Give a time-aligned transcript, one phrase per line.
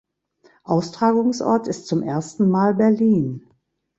[0.63, 3.47] Austragungsort ist zum ersten Mal Berlin.